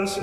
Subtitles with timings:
[0.00, 0.22] blessed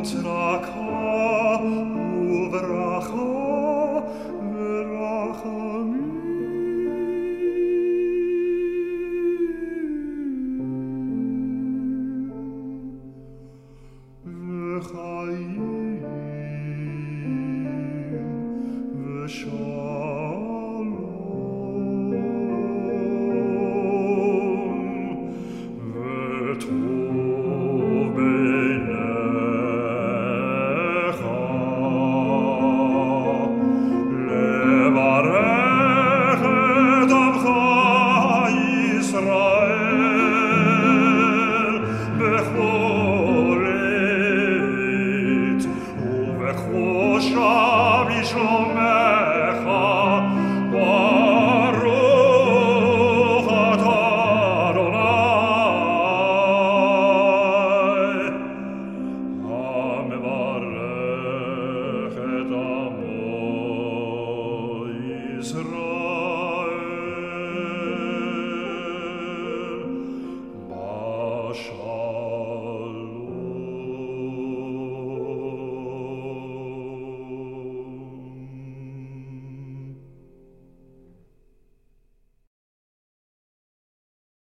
[0.00, 0.60] tra